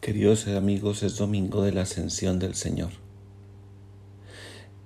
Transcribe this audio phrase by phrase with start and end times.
[0.00, 2.90] Queridos amigos, es domingo de la ascensión del Señor.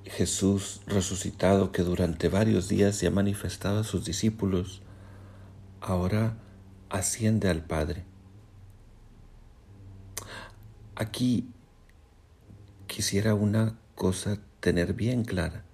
[0.04, 4.82] Jesús resucitado que durante varios días se ha manifestado a sus discípulos,
[5.80, 6.36] ahora
[6.90, 8.02] asciende al Padre.
[10.96, 11.48] Aquí
[12.88, 15.64] quisiera una cosa tener bien clara,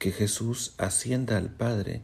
[0.00, 2.02] que Jesús ascienda al Padre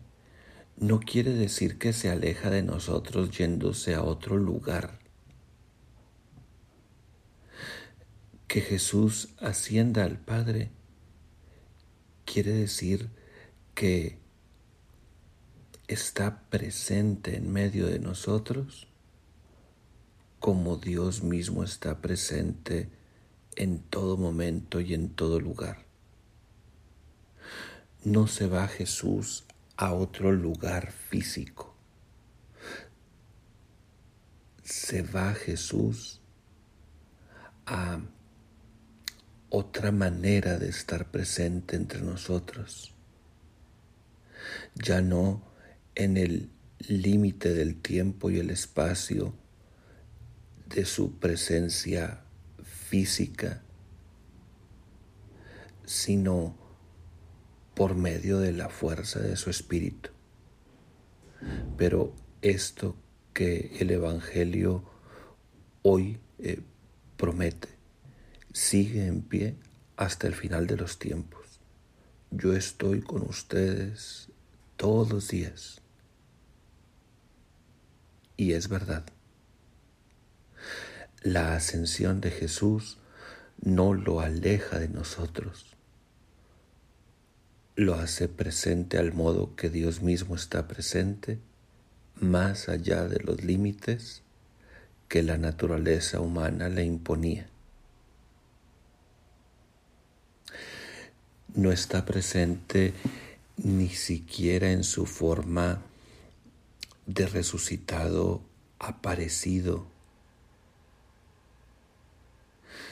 [0.77, 5.05] no quiere decir que se aleja de nosotros yéndose a otro lugar
[8.57, 10.71] que Jesús ascienda al Padre
[12.25, 13.11] quiere decir
[13.75, 14.17] que
[15.89, 18.89] está presente en medio de nosotros
[20.41, 22.89] como Dios mismo está presente
[23.57, 25.85] en todo momento y en todo lugar.
[28.05, 29.45] No se va Jesús
[29.77, 31.75] a otro lugar físico.
[34.63, 36.23] Se va Jesús
[37.67, 38.01] a
[39.51, 42.95] otra manera de estar presente entre nosotros.
[44.75, 45.43] Ya no
[45.95, 46.51] en el
[46.89, 49.35] límite del tiempo y el espacio
[50.69, 52.23] de su presencia
[52.63, 53.63] física,
[55.85, 56.57] sino
[57.75, 60.11] por medio de la fuerza de su espíritu.
[61.77, 62.97] Pero esto
[63.33, 64.83] que el Evangelio
[65.83, 66.61] hoy eh,
[67.17, 67.76] promete
[68.57, 69.55] sigue en pie
[69.99, 71.61] hasta el final de los tiempos.
[72.31, 74.29] Yo estoy con ustedes
[74.79, 75.83] todos los días.
[78.39, 79.05] Y es verdad.
[81.21, 82.97] La ascensión de Jesús
[83.61, 85.77] no lo aleja de nosotros.
[87.75, 91.39] Lo hace presente al modo que Dios mismo está presente,
[92.19, 94.23] más allá de los límites
[95.09, 97.51] que la naturaleza humana le imponía.
[101.57, 102.93] No está presente
[103.57, 105.81] ni siquiera en su forma
[107.07, 108.43] de resucitado
[108.79, 109.87] aparecido,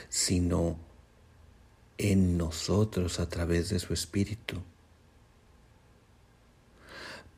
[0.08, 0.78] sino
[1.98, 4.62] en nosotros a través de su Espíritu,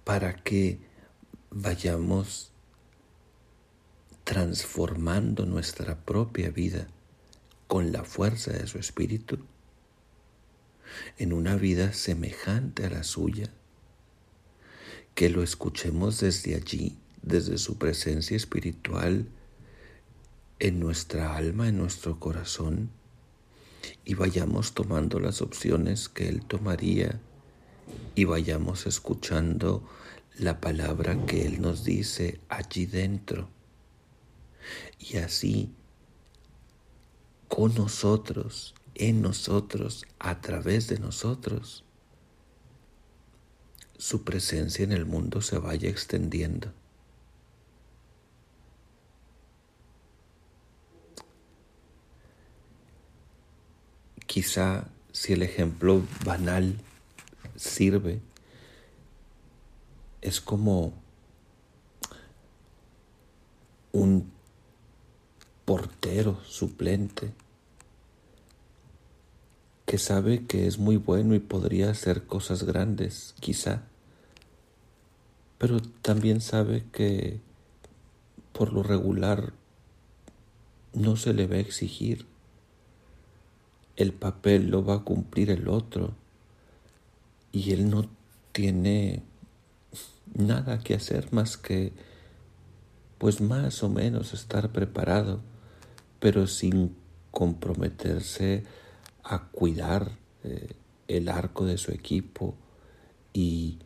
[0.05, 0.79] para que
[1.50, 2.53] vayamos
[4.23, 6.87] transformando nuestra propia vida
[7.67, 9.45] con la fuerza de su Espíritu
[11.19, 13.51] en una vida semejante a la suya,
[15.15, 19.27] que lo escuchemos desde allí, desde su presencia espiritual,
[20.59, 22.91] en nuestra alma, en nuestro corazón,
[24.05, 27.21] y vayamos tomando las opciones que Él tomaría
[28.15, 29.89] y vayamos escuchando
[30.39, 33.49] la palabra que Él nos dice allí dentro.
[34.99, 35.71] Y así,
[37.49, 41.84] con nosotros, en nosotros, a través de nosotros,
[43.99, 46.73] su presencia en el mundo se vaya extendiendo.
[54.27, 56.77] Quizá si el ejemplo banal
[57.55, 58.21] sirve,
[60.21, 60.93] es como
[63.93, 64.31] un
[65.65, 67.33] portero suplente
[69.87, 73.85] que sabe que es muy bueno y podría hacer cosas grandes, quizá,
[75.59, 77.41] pero también sabe que
[78.53, 79.53] por lo regular
[80.93, 82.27] no se le va a exigir.
[83.97, 86.15] El papel lo va a cumplir el otro
[87.53, 88.09] y él no
[88.53, 89.23] tiene
[90.35, 91.93] nada que hacer más que
[93.19, 95.41] pues más o menos estar preparado,
[96.21, 96.95] pero sin
[97.31, 98.65] comprometerse
[99.28, 100.12] a cuidar
[100.44, 100.75] eh,
[101.09, 102.54] el arco de su equipo
[103.32, 103.78] y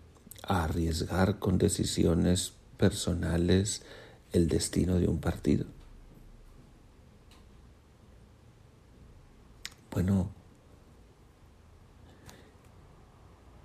[0.42, 3.82] a arriesgar con decisiones personales
[4.32, 5.64] el destino de un partido.
[9.90, 10.30] Bueno,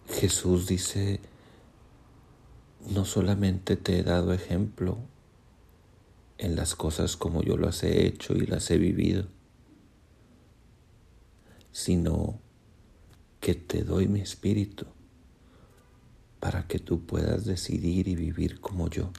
[0.07, 1.19] Jesús dice,
[2.89, 4.97] no solamente te he dado ejemplo
[6.37, 9.27] en las cosas como yo las he hecho y las he vivido,
[11.75, 12.39] sino
[13.41, 14.85] que te doy mi espíritu
[16.39, 19.11] para que tú puedas decidir y vivir como yo.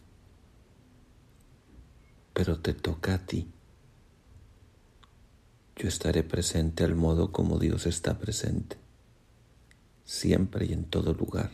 [2.33, 3.53] Pero te toca a ti.
[5.77, 8.79] Yo estaré presente al modo como Dios está presente,
[10.07, 11.51] siempre y en todo lugar.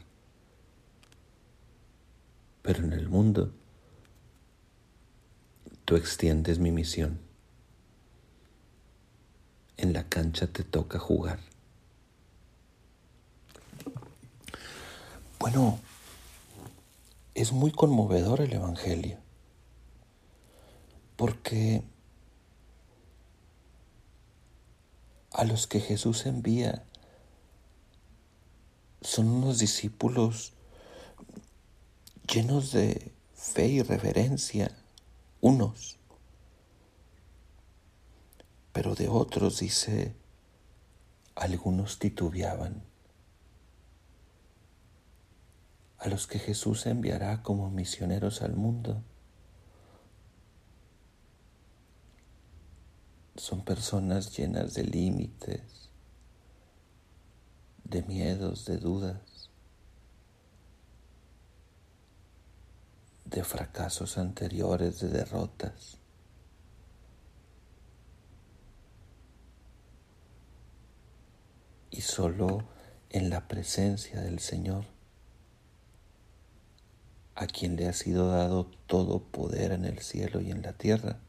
[2.62, 3.52] Pero en el mundo,
[5.84, 7.31] tú extiendes mi misión.
[9.82, 11.40] En la cancha te toca jugar.
[15.40, 15.80] Bueno,
[17.34, 19.18] es muy conmovedor el Evangelio,
[21.16, 21.82] porque
[25.32, 26.84] a los que Jesús envía
[29.00, 30.52] son unos discípulos
[32.32, 34.70] llenos de fe y reverencia,
[35.40, 35.98] unos,
[38.72, 40.14] pero de otros dice,
[41.34, 42.82] algunos titubeaban.
[45.98, 49.02] A los que Jesús enviará como misioneros al mundo
[53.36, 55.90] son personas llenas de límites,
[57.84, 59.50] de miedos, de dudas,
[63.24, 66.01] de fracasos anteriores, de derrotas.
[71.92, 72.64] Y solo
[73.10, 74.86] en la presencia del Señor,
[77.34, 81.20] a quien le ha sido dado todo poder en el cielo y en la tierra,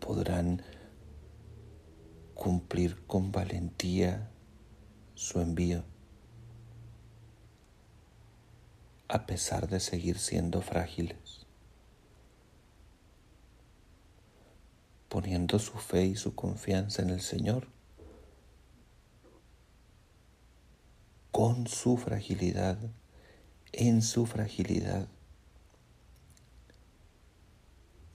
[0.00, 0.62] podrán
[2.34, 4.30] cumplir con valentía
[5.14, 5.84] su envío,
[9.08, 11.41] a pesar de seguir siendo frágiles,
[15.12, 17.68] poniendo su fe y su confianza en el Señor,
[21.30, 22.78] con su fragilidad,
[23.72, 25.06] en su fragilidad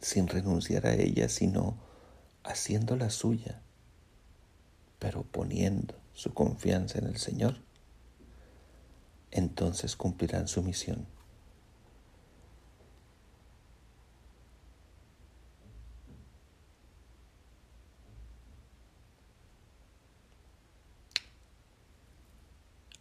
[0.02, 1.78] sin renunciar a ella, sino
[2.44, 3.62] haciendo la suya,
[4.98, 7.62] pero poniendo su confianza en el Señor,
[9.30, 11.17] entonces cumplirán su misión.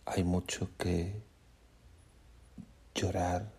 [0.06, 1.22] Hay mucho que
[2.94, 3.56] llorar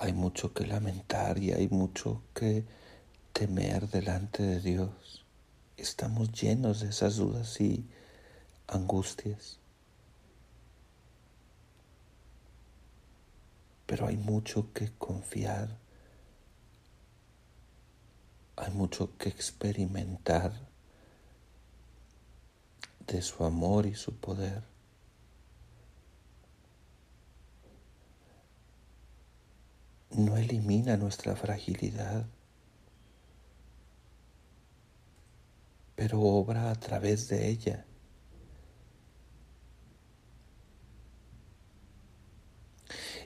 [0.00, 2.64] hay mucho que lamentar y hay mucho que
[3.34, 5.26] temer delante de Dios.
[5.76, 7.84] Estamos llenos de esas dudas y
[8.66, 9.58] angustias.
[13.84, 15.76] Pero hay mucho que confiar,
[18.56, 20.69] hay mucho que experimentar
[23.10, 24.70] de su amor y su poder.
[30.10, 32.26] no elimina nuestra fragilidad,
[35.94, 37.86] pero obra a través de ella.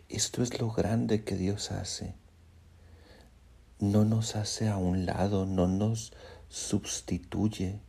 [0.08, 2.14] Esto es lo grande que Dios hace.
[3.80, 6.12] No nos hace a un lado, no nos
[6.48, 7.80] sustituye,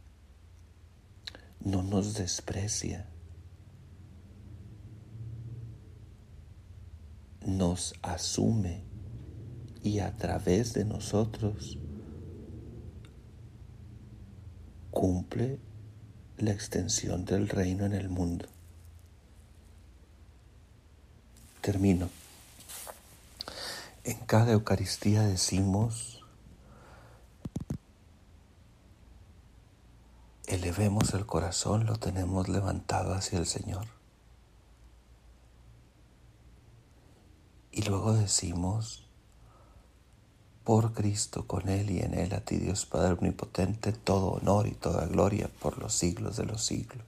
[1.65, 3.09] no nos desprecia.
[7.45, 8.83] nos asume
[9.83, 11.77] y a través de nosotros
[14.91, 15.59] cumple
[16.37, 18.47] la extensión del reino en el mundo.
[21.61, 22.09] Termino.
[24.03, 26.24] En cada Eucaristía decimos,
[30.47, 33.87] elevemos el corazón, lo tenemos levantado hacia el Señor.
[37.71, 39.05] Y luego decimos,
[40.63, 44.71] por Cristo, con Él y en Él, a ti Dios Padre Omnipotente, todo honor y
[44.71, 47.05] toda gloria por los siglos de los siglos.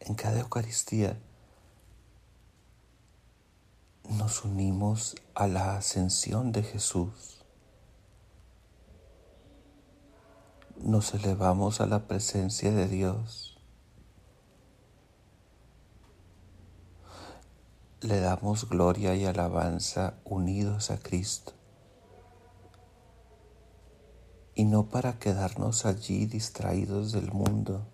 [0.00, 1.16] En cada Eucaristía
[4.10, 7.33] nos unimos a la ascensión de Jesús.
[10.84, 13.58] Nos elevamos a la presencia de Dios
[18.02, 21.54] le damos gloria y alabanza unidos a Cristo.
[24.54, 27.86] Y no para quedarnos allí distraídos del mundo,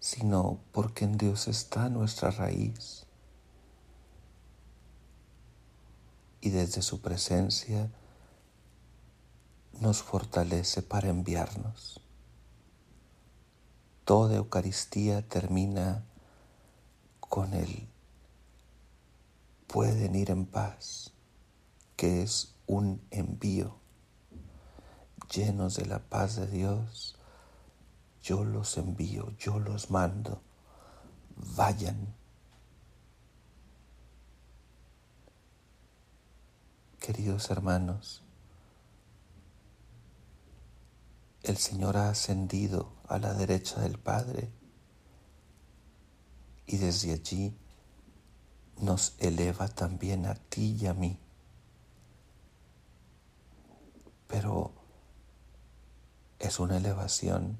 [0.00, 3.06] sino porque en Dios está nuestra raíz.
[6.40, 7.88] Y desde su presencia
[9.80, 12.00] nos fortalece para enviarnos.
[14.04, 16.04] Toda Eucaristía termina
[17.20, 17.88] con el
[19.72, 21.12] pueden ir en paz,
[21.96, 23.78] que es un envío.
[25.34, 27.16] Llenos de la paz de Dios,
[28.22, 30.42] yo los envío, yo los mando,
[31.56, 32.14] vayan.
[37.00, 38.22] Queridos hermanos,
[41.42, 44.50] el Señor ha ascendido a la derecha del Padre
[46.66, 47.56] y desde allí
[48.78, 51.18] nos eleva también a ti y a mí.
[54.28, 54.72] Pero
[56.38, 57.58] es una elevación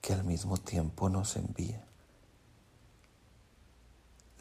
[0.00, 1.84] que al mismo tiempo nos envía.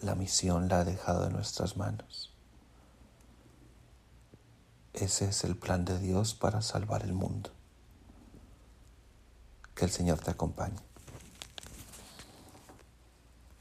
[0.02, 2.34] La misión la ha dejado en nuestras manos.
[4.94, 7.55] Ese es el plan de Dios para salvar el mundo.
[9.76, 10.80] Que el Señor te acompañe.